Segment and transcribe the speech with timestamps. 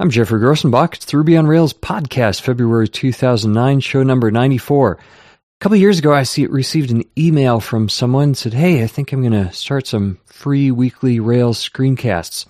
[0.00, 0.94] I'm Geoffrey Grosenbach.
[0.94, 4.92] It's the Ruby on Rails podcast, February 2009, show number 94.
[4.94, 4.98] A
[5.60, 9.20] couple years ago, I see, received an email from someone said, Hey, I think I'm
[9.20, 12.44] going to start some free weekly Rails screencasts.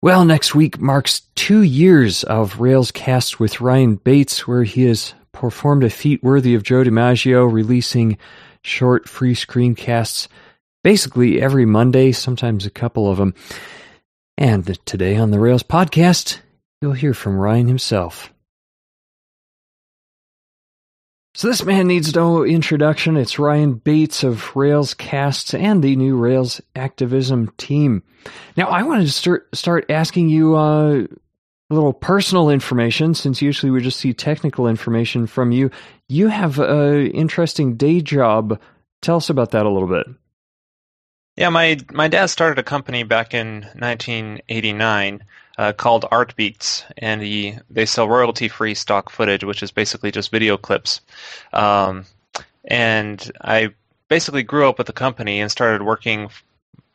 [0.00, 5.84] Well, next week marks two years of RailsCast with Ryan Bates, where he has performed
[5.84, 8.16] a feat worthy of Joe DiMaggio, releasing
[8.62, 10.28] short free screencasts
[10.82, 13.34] basically every Monday, sometimes a couple of them.
[14.36, 16.40] And today on the Rails podcast,
[16.82, 18.32] you'll hear from Ryan himself.
[21.36, 23.16] So this man needs no introduction.
[23.16, 28.04] It's Ryan Bates of RailsCasts and the new Rails Activism team.
[28.56, 31.06] Now, I wanted to start start asking you uh,
[31.70, 35.70] a little personal information, since usually we just see technical information from you.
[36.08, 38.60] You have an interesting day job.
[39.02, 40.06] Tell us about that a little bit.
[41.36, 45.24] Yeah, my my dad started a company back in 1989
[45.58, 50.30] uh, called Artbeats, and he they sell royalty free stock footage, which is basically just
[50.30, 51.00] video clips.
[51.52, 52.04] Um,
[52.64, 53.74] and I
[54.08, 56.30] basically grew up with the company and started working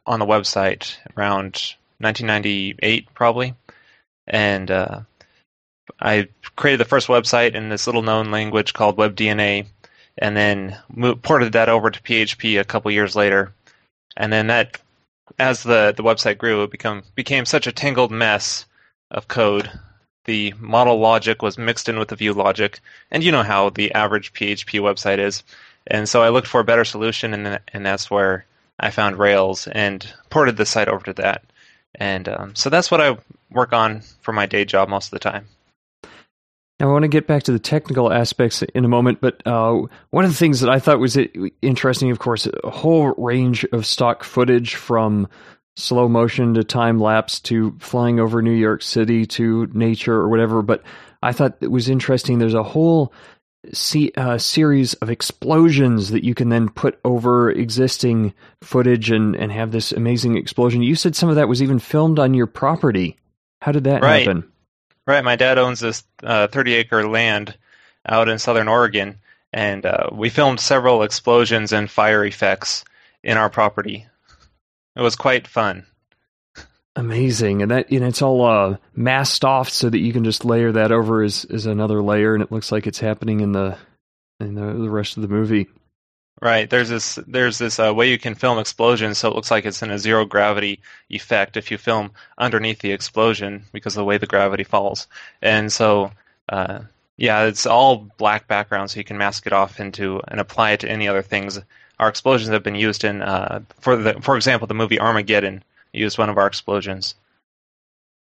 [0.06, 3.56] on the website around 1998, probably.
[4.26, 5.02] And uh,
[6.00, 9.66] I created the first website in this little known language called WebDNA,
[10.18, 10.78] and then
[11.24, 13.53] ported that over to PHP a couple years later
[14.18, 14.80] and then that
[15.38, 18.66] as the the website grew, it become became such a tangled mess
[19.12, 19.72] of code.
[20.26, 22.80] The model logic was mixed in with the view logic,
[23.12, 25.44] and you know how the average PHP website is.
[25.88, 28.46] And so I looked for a better solution, and and that's where
[28.80, 31.44] I found Rails and ported the site over to that.
[31.96, 33.18] And um, so that's what I
[33.52, 35.48] work on for my day job most of the time.
[36.80, 39.81] Now, I want to get back to the technical aspects in a moment, but uh,
[40.11, 41.17] one of the things that I thought was
[41.61, 45.27] interesting, of course, a whole range of stock footage from
[45.75, 50.61] slow motion to time lapse to flying over New York City to nature or whatever.
[50.61, 50.83] But
[51.22, 52.39] I thought it was interesting.
[52.39, 53.13] There's a whole
[53.73, 59.51] see, uh, series of explosions that you can then put over existing footage and, and
[59.51, 60.81] have this amazing explosion.
[60.81, 63.18] You said some of that was even filmed on your property.
[63.62, 64.25] How did that right.
[64.25, 64.50] happen?
[65.09, 67.58] Right, my dad owns this uh, 30 acre land
[68.08, 69.18] out in southern Oregon,
[69.52, 72.86] and uh, we filmed several explosions and fire effects
[73.24, 74.06] in our property.
[74.96, 75.88] It was quite fun.
[76.96, 80.72] Amazing, and that know it's all uh, masked off so that you can just layer
[80.74, 83.80] that over as as another layer, and it looks like it's happening in the
[84.40, 85.69] in the, the rest of the movie.
[86.41, 86.69] Right.
[86.69, 89.81] There's this there's this uh, way you can film explosions, so it looks like it's
[89.81, 90.79] in a zero gravity
[91.09, 95.07] effect if you film underneath the explosion because of the way the gravity falls.
[95.41, 96.11] And so,
[96.47, 96.79] uh,
[97.17, 100.79] yeah, it's all black background, so you can mask it off into and apply it
[100.79, 101.59] to any other things.
[102.00, 105.61] Our explosions have been used in, uh, for the for example, the movie Armageddon
[105.91, 107.16] used one of our explosions.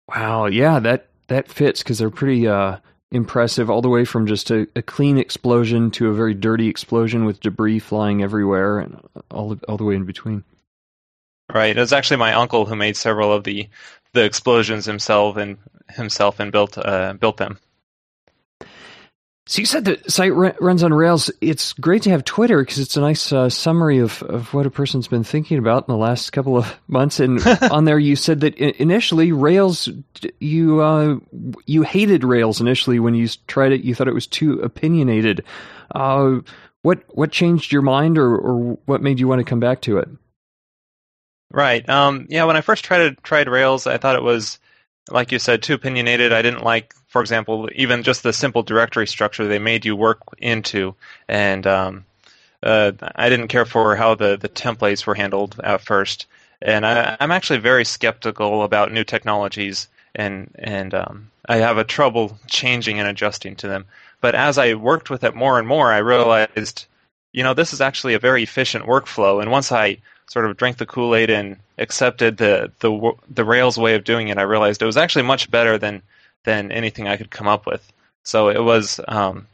[0.08, 0.46] Wow.
[0.46, 2.78] Yeah, that that fits because they're pretty uh,
[3.12, 7.26] impressive, all the way from just a, a, clean explosion to a very dirty explosion
[7.26, 9.00] with debris flying everywhere, and
[9.32, 10.44] all all the way in between.
[11.54, 11.78] Right.
[11.78, 13.70] It was actually my uncle who made several of the
[14.14, 15.58] the explosions himself and
[15.90, 17.60] himself and built uh, built them.
[19.48, 21.32] So you said the site runs on Rails.
[21.40, 24.70] It's great to have Twitter because it's a nice uh, summary of, of what a
[24.70, 27.22] person's been thinking about in the last couple of months.
[27.22, 27.40] And
[27.72, 29.88] on there, you said that initially Rails,
[30.40, 31.20] you uh,
[31.66, 33.82] you hated Rails initially when you tried it.
[33.82, 35.46] You thought it was too opinionated.
[35.96, 36.40] Uh,
[36.82, 40.00] what what changed your mind, or, or what made you want to come back to
[40.00, 40.10] it?
[41.52, 41.88] Right.
[41.88, 42.44] Um, yeah.
[42.44, 44.60] When I first tried tried Rails, I thought it was
[45.10, 46.34] like you said, too opinionated.
[46.34, 50.20] I didn't like, for example, even just the simple directory structure they made you work
[50.38, 50.94] into,
[51.28, 52.06] and um,
[52.62, 56.28] uh, I didn't care for how the, the templates were handled at first.
[56.62, 61.84] And I, am actually very skeptical about new technologies, and and um, I have a
[61.84, 63.86] trouble changing and adjusting to them.
[64.22, 66.86] But as I worked with it more and more, I realized,
[67.32, 69.42] you know, this is actually a very efficient workflow.
[69.42, 69.98] And once I
[70.28, 74.28] sort of drank the Kool Aid and accepted the, the the Rails way of doing
[74.28, 76.04] it, I realized it was actually much better than
[76.48, 77.92] than anything I could come up with.
[78.26, 79.48] So it was um,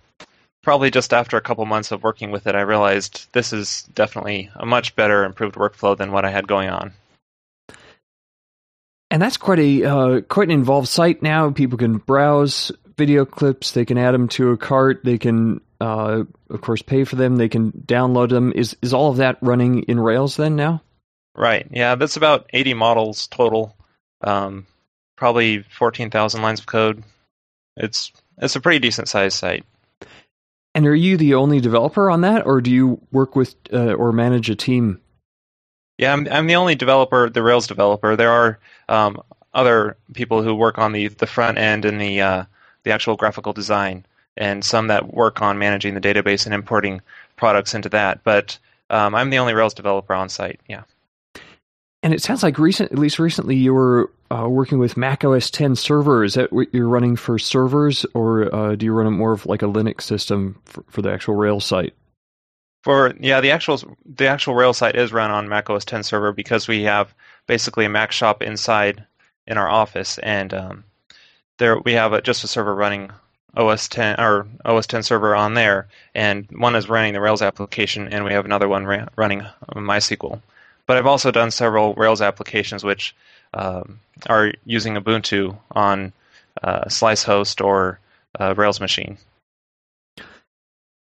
[0.62, 4.50] probably just after a couple months of working with it, I realized this is definitely
[4.56, 6.94] a much better improved workflow than what I had going on.
[9.12, 11.52] And that's quite a uh, quite an involved site now.
[11.52, 16.24] People can browse video clips, they can add them to a cart, they can uh,
[16.50, 17.36] of course, pay for them.
[17.36, 18.54] They can download them.
[18.56, 20.82] Is is all of that running in Rails then now?
[21.36, 21.68] Right.
[21.72, 23.76] Yeah, that's about 80 models total.
[24.22, 24.66] Um,
[25.24, 27.02] probably 14,000 lines of code.
[27.78, 29.64] It's it's a pretty decent sized site.
[30.76, 34.12] And are you the only developer on that, or do you work with uh, or
[34.12, 35.00] manage a team?
[35.98, 38.18] Yeah, I'm I'm the only developer, the Rails developer.
[38.18, 38.60] There are
[38.90, 39.24] um,
[39.54, 42.44] other people who work on the, the front end and the uh,
[42.84, 44.06] the actual graphical design,
[44.36, 47.00] and some that work on managing the database and importing
[47.38, 48.26] products into that.
[48.26, 48.60] But
[48.90, 50.60] um, I'm the only Rails developer on site.
[50.68, 50.84] Yeah.
[52.04, 55.50] And it sounds like recent, at least recently, you were uh, working with Mac OS
[55.50, 56.26] 10 server.
[56.26, 59.46] Is that what you're running for servers, or uh, do you run it more of
[59.46, 61.94] like a Linux system for, for, the actual Rails site?
[62.84, 66.34] For yeah, the actual the actual Rails site is run on Mac OS 10 server
[66.34, 67.14] because we have
[67.48, 69.06] basically a Mac shop inside
[69.48, 70.84] in our office, and um,
[71.58, 73.12] there we have a, just a server running
[73.56, 78.10] OS 10 or OS 10 server on there, and one is running the Rails application,
[78.10, 80.42] and we have another one ra- running MySQL.
[80.88, 83.16] But I've also done several Rails applications which
[83.54, 86.14] um, are using Ubuntu on
[86.62, 88.00] uh, SliceHost or
[88.40, 89.18] uh, Rails machine.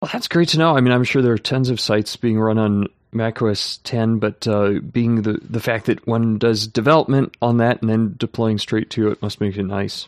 [0.02, 0.78] Well, that's great to know.
[0.78, 4.48] I mean, I'm sure there are tons of sites being run on macOS 10, but
[4.48, 8.90] uh, being the the fact that one does development on that and then deploying straight
[8.92, 10.08] to it must make it nice.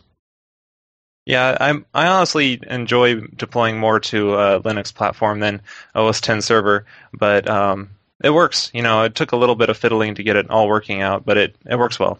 [1.26, 1.84] Yeah, I'm.
[1.92, 5.60] I honestly enjoy deploying more to a Linux platform than
[5.94, 7.90] OS 10 server, but um,
[8.22, 8.70] it works.
[8.74, 11.24] You know, it took a little bit of fiddling to get it all working out,
[11.24, 12.18] but it it works well.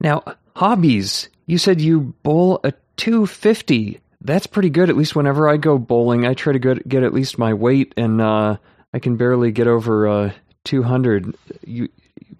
[0.00, 0.22] Now,
[0.56, 1.28] hobbies.
[1.46, 4.00] You said you bowl a 250.
[4.22, 4.90] That's pretty good.
[4.90, 7.94] At least whenever I go bowling, I try to get, get at least my weight,
[7.96, 8.56] and uh,
[8.92, 10.32] I can barely get over uh,
[10.64, 11.34] 200.
[11.66, 11.88] You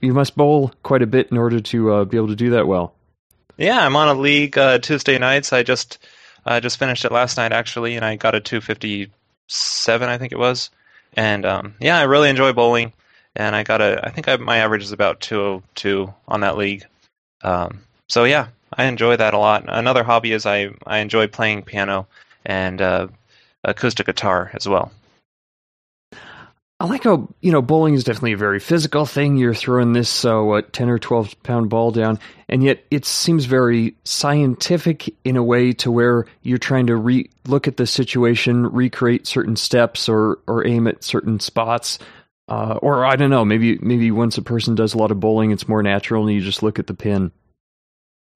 [0.01, 2.67] you must bowl quite a bit in order to uh, be able to do that
[2.67, 2.95] well.
[3.59, 5.53] Yeah, I'm on a league uh, Tuesday nights.
[5.53, 5.99] I just
[6.47, 10.39] uh, just finished it last night actually, and I got a 257, I think it
[10.39, 10.71] was.
[11.15, 12.93] And um, yeah, I really enjoy bowling,
[13.35, 14.01] and I got a.
[14.05, 16.85] I think I, my average is about 202 on that league.
[17.43, 19.65] Um, so yeah, I enjoy that a lot.
[19.67, 22.07] Another hobby is I I enjoy playing piano
[22.45, 23.09] and uh,
[23.65, 24.93] acoustic guitar as well.
[26.81, 29.37] I like how you know bowling is definitely a very physical thing.
[29.37, 32.19] You're throwing this uh, ten or twelve pound ball down,
[32.49, 37.29] and yet it seems very scientific in a way to where you're trying to re-
[37.47, 41.99] look at the situation, recreate certain steps, or or aim at certain spots.
[42.49, 45.51] Uh, or I don't know, maybe maybe once a person does a lot of bowling,
[45.51, 47.31] it's more natural, and you just look at the pin.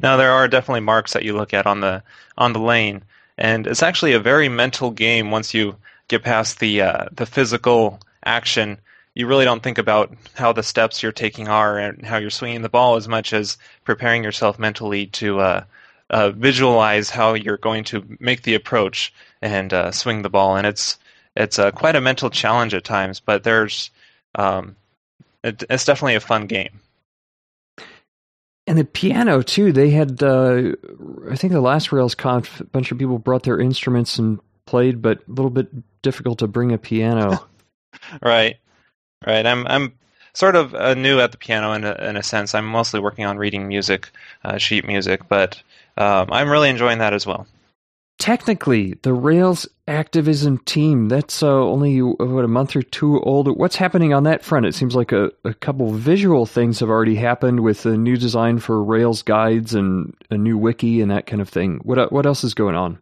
[0.00, 2.02] Now there are definitely marks that you look at on the
[2.36, 3.04] on the lane,
[3.38, 5.76] and it's actually a very mental game once you
[6.08, 8.78] get past the uh, the physical action,
[9.14, 12.62] you really don't think about how the steps you're taking are and how you're swinging
[12.62, 15.64] the ball as much as preparing yourself mentally to uh,
[16.10, 20.56] uh, visualize how you're going to make the approach and uh, swing the ball.
[20.56, 20.98] And it's
[21.36, 23.90] it's uh, quite a mental challenge at times, but there's
[24.34, 24.76] um,
[25.42, 26.80] it, it's definitely a fun game.
[28.66, 29.72] And the piano too.
[29.72, 30.72] They had, uh,
[31.30, 35.18] I think, the last RailsConf, a bunch of people brought their instruments and played, but
[35.28, 35.68] a little bit
[36.02, 37.46] difficult to bring a piano.
[38.22, 38.56] right,
[39.26, 39.46] right.
[39.46, 39.92] I'm I'm
[40.34, 42.54] sort of uh, new at the piano in a, in a sense.
[42.54, 44.10] I'm mostly working on reading music,
[44.44, 45.62] uh, sheet music, but
[45.96, 47.46] um, I'm really enjoying that as well.
[48.18, 53.48] Technically, the Rails activism team, that's uh, only what a month or two old.
[53.58, 54.66] What's happening on that front?
[54.66, 58.60] It seems like a, a couple visual things have already happened with a new design
[58.60, 61.80] for Rails guides and a new wiki and that kind of thing.
[61.82, 62.98] What what else is going on?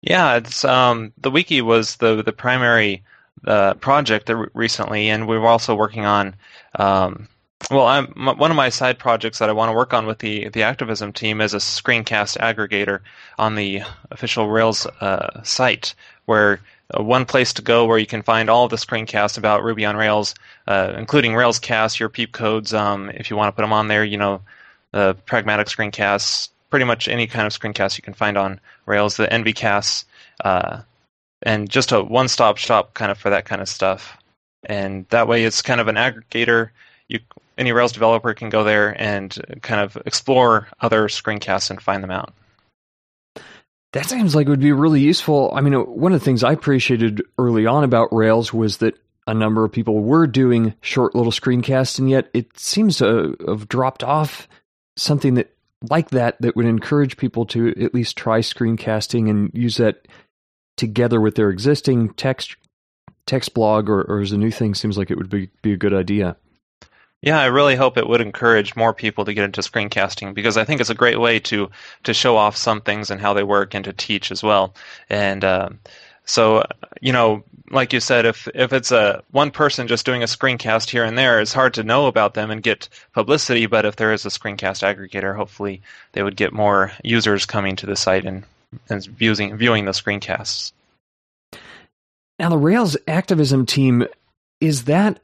[0.00, 3.04] Yeah, it's um, the wiki was the the primary
[3.46, 6.34] uh, project recently, and we are also working on.
[6.74, 7.28] Um,
[7.70, 10.48] well, I'm, one of my side projects that I want to work on with the
[10.48, 13.00] the activism team is a screencast aggregator
[13.38, 15.94] on the official Rails uh, site,
[16.24, 16.60] where
[16.96, 19.84] uh, one place to go where you can find all of the screencasts about Ruby
[19.84, 20.34] on Rails,
[20.66, 24.04] uh, including Railscast, your PeepCodes, um, if you want to put them on there.
[24.04, 24.40] You know,
[24.92, 29.26] the pragmatic screencasts, pretty much any kind of screencast you can find on Rails, the
[29.26, 30.04] Envycasts,
[30.44, 30.80] uh,
[31.42, 34.16] and just a one-stop shop kind of for that kind of stuff.
[34.64, 36.70] And that way, it's kind of an aggregator.
[37.08, 37.20] You
[37.58, 42.10] any Rails developer can go there and kind of explore other screencasts and find them
[42.10, 42.32] out.
[43.92, 45.52] That seems like it would be really useful.
[45.54, 49.34] I mean, one of the things I appreciated early on about Rails was that a
[49.34, 54.02] number of people were doing short little screencasts, and yet it seems to have dropped
[54.02, 54.48] off
[54.96, 55.54] something that
[55.88, 60.06] like that that would encourage people to at least try screencasting and use that
[60.80, 62.56] together with their existing text
[63.26, 65.76] text blog or, or as a new thing seems like it would be, be a
[65.76, 66.36] good idea.
[67.22, 70.64] Yeah, I really hope it would encourage more people to get into screencasting because I
[70.64, 71.70] think it's a great way to
[72.04, 74.74] to show off some things and how they work and to teach as well.
[75.10, 75.68] And uh,
[76.24, 76.64] so,
[77.02, 80.88] you know, like you said, if if it's a one person just doing a screencast
[80.88, 83.66] here and there, it's hard to know about them and get publicity.
[83.66, 85.82] But if there is a screencast aggregator, hopefully
[86.12, 88.44] they would get more users coming to the site and
[88.88, 90.72] and viewing viewing the screencasts.
[92.38, 94.06] Now, the Rails activism team
[94.60, 95.20] is that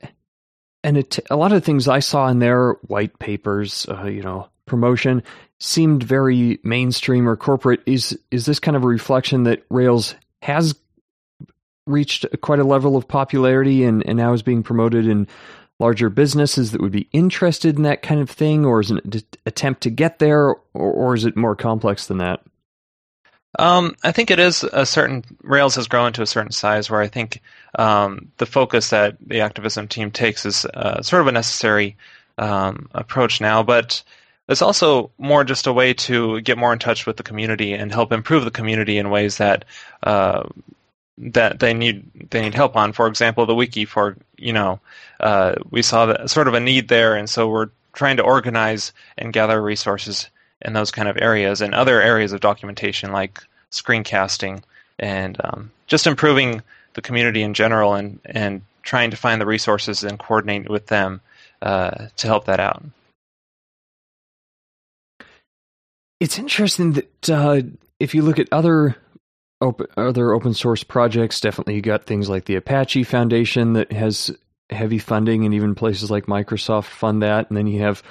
[0.87, 4.49] and it, a lot of things I saw in their white papers, uh, you know,
[4.67, 5.23] promotion
[5.59, 7.83] seemed very mainstream or corporate.
[7.87, 10.79] Is is this kind of a reflection that Rails has
[11.87, 15.27] reached quite a level of popularity and, and now is being promoted in
[15.79, 19.23] larger businesses that would be interested in that kind of thing, or is it an
[19.45, 22.43] attempt to get there, or, or is it more complex than that?
[23.59, 27.01] Um, I think it is a certain Rails has grown to a certain size where
[27.01, 27.41] I think
[27.79, 31.97] um, the focus that the activism team takes is uh, sort of a necessary
[32.39, 34.03] um, approach now, but
[34.49, 37.93] it's also more just a way to get more in touch with the community and
[37.93, 39.65] help improve the community in ways that
[40.03, 40.45] uh,
[41.19, 42.93] that they need they need help on.
[42.93, 44.81] For example, the wiki for you know
[45.19, 48.93] uh, we saw that sort of a need there, and so we're trying to organize
[49.17, 50.29] and gather resources
[50.63, 54.63] in those kind of areas and other areas of documentation like screencasting
[54.99, 56.63] and um, just improving
[56.95, 61.21] the community in general and, and trying to find the resources and coordinate with them
[61.63, 62.83] uh, to help that out.
[66.21, 67.63] It's interesting that uh,
[68.01, 68.97] if you look at other
[69.97, 74.31] other open source projects, definitely you got things like the Apache Foundation that has
[74.71, 77.49] heavy funding, and even places like Microsoft fund that.
[77.49, 78.03] And then you have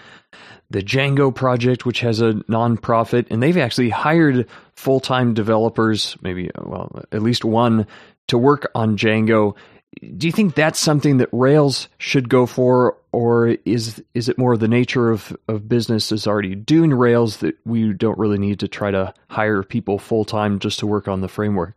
[0.70, 6.50] the Django project, which has a nonprofit, and they've actually hired full time developers, maybe,
[6.52, 7.88] uh, well, at least one,
[8.28, 9.56] to work on Django.
[10.18, 14.58] Do you think that's something that Rails should go for, or is is it more
[14.58, 18.92] the nature of, of businesses already doing Rails that we don't really need to try
[18.92, 21.76] to hire people full time just to work on the framework?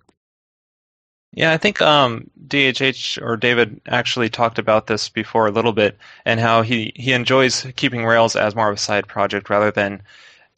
[1.39, 5.97] Yeah, I think um, DHH or David actually talked about this before a little bit,
[6.25, 10.03] and how he, he enjoys keeping Rails as more of a side project rather than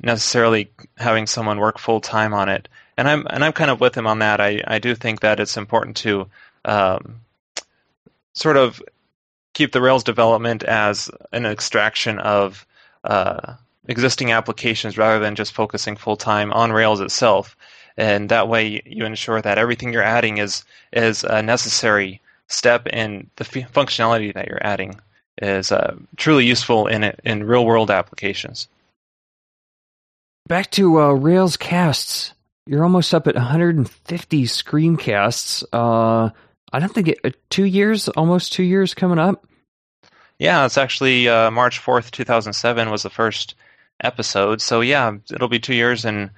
[0.03, 2.67] necessarily having someone work full time on it.
[2.97, 4.41] And I'm and I'm kind of with him on that.
[4.41, 6.29] I, I do think that it's important to
[6.65, 7.21] um,
[8.33, 8.83] sort of
[9.53, 12.67] keep the Rails development as an extraction of
[13.05, 13.53] uh,
[13.87, 17.55] existing applications rather than just focusing full time on Rails itself
[17.97, 23.29] and that way you ensure that everything you're adding is is a necessary step and
[23.37, 25.01] the f- functionality that you're adding
[25.41, 28.69] is uh, truly useful in in real world applications.
[30.49, 32.33] Back to uh, RailsCasts,
[32.67, 35.65] you're almost up at 150 screencasts.
[35.73, 36.31] Uh,
[36.73, 39.47] I don't think it, uh, two years, almost two years coming up.
[40.39, 43.55] Yeah, it's actually uh, March 4th, 2007 was the first
[44.03, 44.61] episode.
[44.61, 46.31] So yeah, it'll be two years and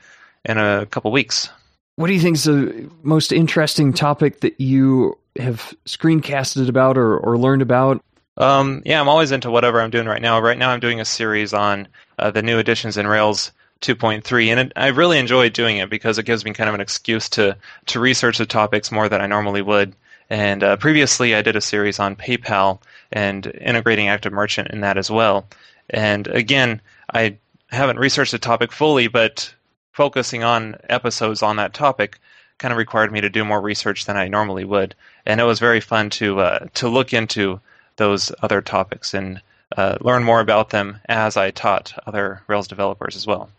[0.44, 1.48] in a couple weeks.
[1.96, 7.18] What do you think is the most interesting topic that you have screencasted about or,
[7.18, 8.02] or learned about?
[8.38, 10.40] Um, yeah, I'm always into whatever I'm doing right now.
[10.40, 11.86] Right now, I'm doing a series on
[12.18, 16.18] uh, the new additions in Rails 2.3, and it, I really enjoy doing it because
[16.18, 17.56] it gives me kind of an excuse to
[17.86, 19.94] to research the topics more than I normally would.
[20.30, 22.80] And uh, previously, I did a series on PayPal
[23.12, 25.46] and integrating Active Merchant in that as well.
[25.90, 26.80] And again,
[27.12, 27.36] I
[27.68, 29.52] haven't researched the topic fully, but
[29.92, 32.18] focusing on episodes on that topic
[32.58, 34.94] kind of required me to do more research than I normally would,
[35.26, 37.60] and it was very fun to uh, to look into
[37.96, 39.40] those other topics and
[39.76, 43.50] uh, learn more about them as I taught other Rails developers as well.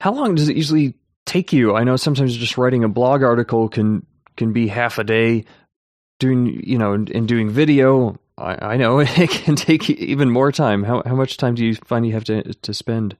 [0.00, 0.94] How long does it usually
[1.26, 1.74] take you?
[1.74, 4.06] I know sometimes just writing a blog article can
[4.36, 5.44] can be half a day.
[6.20, 10.82] Doing you know and doing video, I, I know it can take even more time.
[10.82, 13.16] How how much time do you find you have to to spend?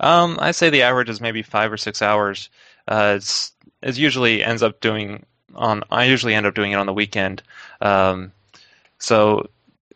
[0.00, 2.48] Um, I say the average is maybe five or six hours.
[2.86, 3.52] Uh, it's
[3.82, 5.24] it usually ends up doing
[5.54, 5.82] on.
[5.90, 7.42] I usually end up doing it on the weekend.
[7.80, 8.32] Um,
[8.98, 9.48] so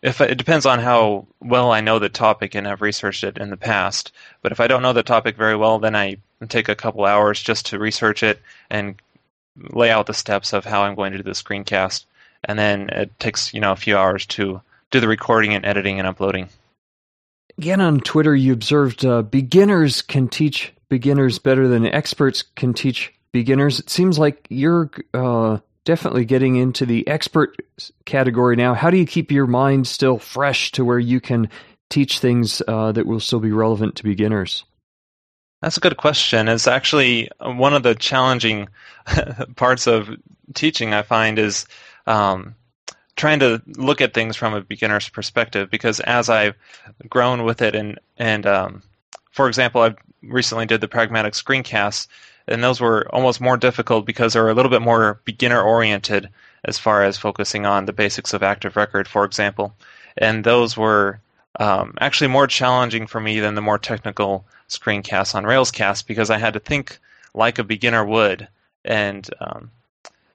[0.02, 3.50] if it depends on how well I know the topic and have researched it in
[3.50, 4.12] the past.
[4.42, 6.16] But if I don't know the topic very well, then I
[6.48, 9.00] take a couple hours just to research it and
[9.56, 12.04] lay out the steps of how I'm going to do the screencast,
[12.44, 15.98] and then it takes you know a few hours to do the recording and editing
[15.98, 16.48] and uploading.
[17.62, 23.14] Again, on Twitter, you observed uh, beginners can teach beginners better than experts can teach
[23.30, 23.78] beginners.
[23.78, 27.54] It seems like you're uh, definitely getting into the expert
[28.04, 28.74] category now.
[28.74, 31.50] How do you keep your mind still fresh to where you can
[31.88, 34.64] teach things uh, that will still be relevant to beginners?
[35.60, 36.48] That's a good question.
[36.48, 38.70] It's actually one of the challenging
[39.54, 40.10] parts of
[40.52, 40.94] teaching.
[40.94, 41.66] I find is
[42.08, 42.56] um,
[43.22, 46.56] trying to look at things from a beginner's perspective because as I've
[47.08, 48.82] grown with it and and um,
[49.30, 52.08] for example, I recently did the pragmatic screencasts,
[52.48, 56.30] and those were almost more difficult because they're a little bit more beginner oriented
[56.64, 59.72] as far as focusing on the basics of active record, for example,
[60.16, 61.20] and those were
[61.60, 66.38] um, actually more challenging for me than the more technical screencasts on Railscast because I
[66.38, 66.98] had to think
[67.34, 68.48] like a beginner would.
[68.84, 69.70] And um,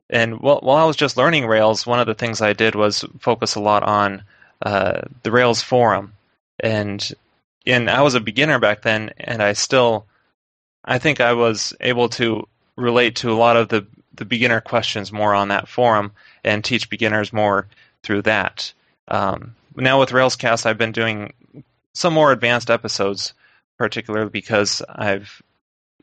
[0.10, 3.06] and while, while I was just learning Rails, one of the things I did was
[3.20, 4.24] focus a lot on
[4.62, 6.14] uh, the Rails forum,
[6.60, 7.14] and
[7.66, 10.06] and I was a beginner back then, and I still,
[10.86, 15.12] I think I was able to relate to a lot of the the beginner questions
[15.12, 16.12] more on that forum
[16.44, 17.68] and teach beginners more
[18.04, 18.74] through that.
[19.10, 21.34] Um, now with Railscast, I've been doing
[21.94, 23.34] some more advanced episodes,
[23.78, 25.42] particularly because I've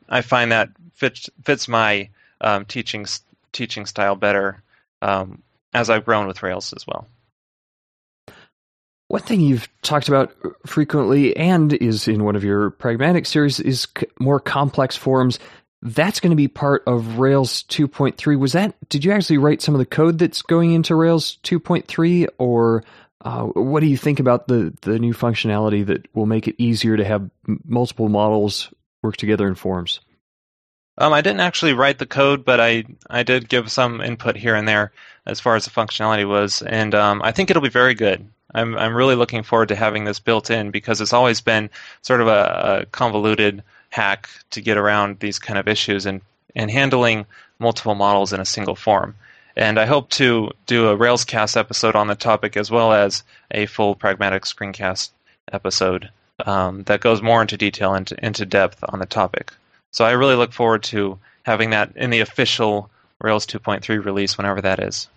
[0.07, 2.09] I find that fits fits my
[2.41, 3.05] um, teaching
[3.55, 4.61] teaching style better
[5.01, 5.41] um,
[5.73, 7.07] as I've grown with Rails as well.
[9.07, 10.35] One thing you've talked about
[10.65, 15.37] frequently and is in one of your pragmatic series is c- more complex forms.
[15.83, 18.39] That's going to be part of Rails 2.3.
[18.39, 22.27] Was that, did you actually write some of the code that's going into Rails 2.3
[22.39, 22.83] or
[23.21, 26.97] uh, what do you think about the, the new functionality that will make it easier
[26.97, 29.99] to have m- multiple models work together in forms?
[30.97, 34.55] Um, I didn't actually write the code, but I, I did give some input here
[34.55, 34.91] and there
[35.25, 38.27] as far as the functionality was, and um, I think it'll be very good.
[38.53, 41.69] I'm I'm really looking forward to having this built in because it's always been
[42.01, 46.21] sort of a, a convoluted hack to get around these kind of issues and
[46.55, 47.25] and handling
[47.59, 49.15] multiple models in a single form.
[49.57, 53.65] And I hope to do a Railscast episode on the topic as well as a
[53.65, 55.09] full pragmatic screencast
[55.51, 56.09] episode
[56.45, 59.53] um, that goes more into detail and into, into depth on the topic.
[59.95, 64.59] So I really look forward to having that in the official Rails 2.3 release whenever
[64.59, 65.07] that is.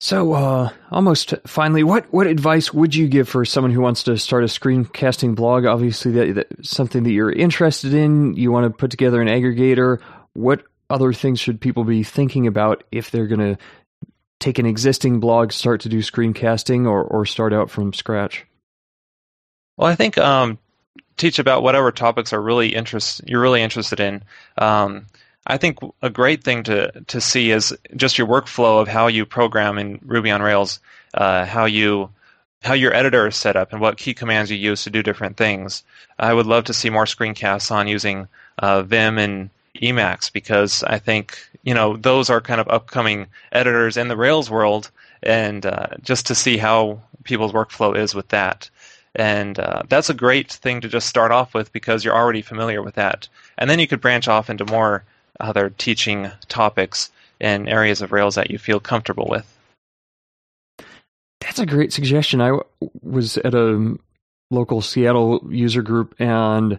[0.00, 4.18] So, uh, almost finally, what, what advice would you give for someone who wants to
[4.18, 5.64] start a screencasting blog?
[5.64, 8.34] Obviously, that, that something that you're interested in.
[8.34, 10.00] You want to put together an aggregator.
[10.32, 13.58] What other things should people be thinking about if they're going to
[14.40, 18.44] take an existing blog, start to do screencasting, or or start out from scratch?
[19.76, 20.58] Well, I think um,
[21.16, 24.22] teach about whatever topics are really interest you're really interested in.
[24.58, 25.06] Um,
[25.46, 29.24] I think a great thing to to see is just your workflow of how you
[29.24, 30.80] program in Ruby on Rails,
[31.14, 32.10] uh, how you
[32.62, 35.36] how your editor is set up, and what key commands you use to do different
[35.36, 35.84] things.
[36.18, 40.98] I would love to see more screencasts on using uh, Vim and Emacs because I
[40.98, 44.90] think you know those are kind of upcoming editors in the Rails world,
[45.22, 48.68] and uh, just to see how people's workflow is with that.
[49.16, 52.82] And uh, that's a great thing to just start off with because you're already familiar
[52.82, 53.28] with that.
[53.58, 55.04] And then you could branch off into more
[55.40, 59.50] other teaching topics and areas of Rails that you feel comfortable with.
[61.40, 62.40] That's a great suggestion.
[62.40, 62.58] I
[63.02, 63.96] was at a
[64.50, 66.78] local Seattle user group and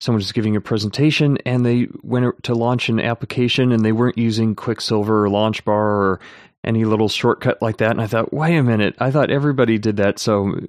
[0.00, 4.18] someone was giving a presentation and they went to launch an application and they weren't
[4.18, 6.20] using Quicksilver or LaunchBar or
[6.68, 7.92] any little shortcut like that.
[7.92, 10.18] And I thought, wait a minute, I thought everybody did that.
[10.18, 10.60] So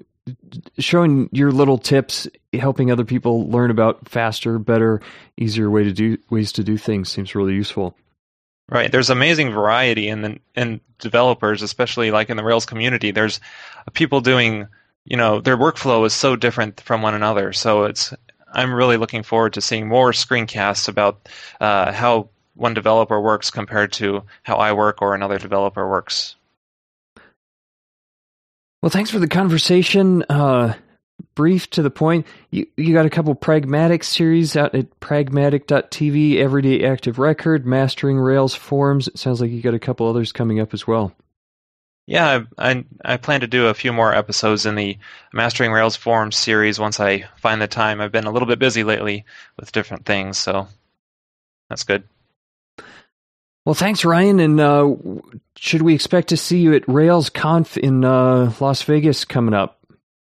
[0.78, 5.02] showing your little tips, helping other people learn about faster, better,
[5.38, 7.96] easier way to do ways to do things seems really useful.
[8.70, 8.92] Right.
[8.92, 13.12] There's amazing variety in the in developers, especially like in the Rails community.
[13.12, 13.40] There's
[13.94, 14.68] people doing,
[15.06, 17.52] you know, their workflow is so different from one another.
[17.52, 18.14] So it's
[18.54, 21.28] I'm really looking forward to seeing more screencasts about
[21.60, 26.36] uh, how one developer works compared to how I work or another developer works.
[28.82, 30.24] Well, thanks for the conversation.
[30.30, 30.74] Uh,
[31.36, 32.26] brief to the point.
[32.52, 38.56] You you got a couple pragmatic series out at pragmatic.tv, Everyday Active Record, Mastering Rails
[38.56, 39.08] Forms.
[39.08, 41.14] It sounds like you got a couple others coming up as well.
[42.08, 44.98] Yeah, I, I, I plan to do a few more episodes in the
[45.32, 48.02] Mastering Rails Forms series once I find the time.
[48.02, 49.26] I've been a little bit busy lately
[49.60, 50.68] with different things, so
[51.70, 52.04] that's good.
[53.66, 54.40] Well, thanks, Ryan.
[54.40, 54.96] And uh,
[55.56, 59.80] should we expect to see you at RailsConf in uh, Las Vegas coming up?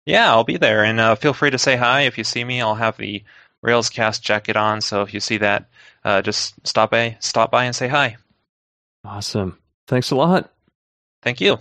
[0.05, 2.59] Yeah, I'll be there, and uh, feel free to say hi if you see me.
[2.59, 3.23] I'll have the
[3.63, 5.69] Railscast jacket on, so if you see that,
[6.03, 8.17] uh, just stop by, stop by, and say hi.
[9.05, 9.57] Awesome.
[9.87, 10.51] Thanks a lot.
[11.21, 11.59] Thank you.